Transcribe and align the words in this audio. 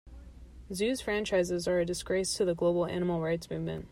Zoos 0.73 0.99
franchises 0.99 1.67
are 1.67 1.77
a 1.79 1.85
disgrace 1.85 2.35
to 2.35 2.43
the 2.43 2.55
global 2.55 2.87
animal 2.87 3.21
rights 3.21 3.51
movement. 3.51 3.87